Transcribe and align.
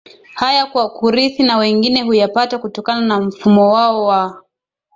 haya 0.35 0.65
kwa 0.65 0.89
kurithi 0.89 1.43
na 1.43 1.57
wengine 1.57 2.03
huyapata 2.03 2.57
kutokana 2.59 3.01
na 3.01 3.19
mfumo 3.19 3.73
wao 3.73 4.05
wa 4.05 4.43